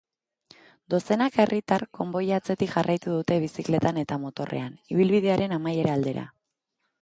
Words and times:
Dozenaka 0.93 1.43
herritar 1.43 1.83
konboia 1.97 2.39
atzetik 2.41 2.71
jarraitu 2.77 3.13
dute 3.17 3.37
bizikletan 3.45 4.01
eta 4.05 4.19
motorrean, 4.25 4.75
ibilbidearen 4.97 5.55
amaiera 5.61 5.95
aldera. 6.01 6.27